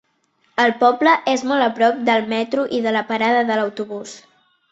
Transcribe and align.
El 0.61 0.71
poble 0.77 1.11
és 1.33 1.43
molt 1.51 1.65
a 1.65 1.67
prop 1.79 2.01
del 2.09 2.25
metro 2.33 2.65
i 2.77 2.81
de 2.87 2.95
la 2.97 3.05
parada 3.13 3.47
de 3.51 3.61
l'autobús. 3.63 4.17